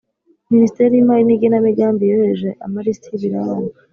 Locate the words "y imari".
0.95-1.23